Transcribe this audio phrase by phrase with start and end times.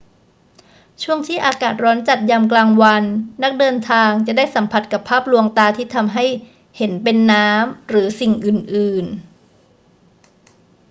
[0.91, 3.03] ในช่วงที่อากาศร้อนจัดยามกลางวัน
[3.43, 6.25] นักเดินทางจะได้สัมผัสกับภาพลวงตาที่ทำให้
[6.77, 9.15] เห็นเป็นน้ำ หรือสิ่งอื่น ๆ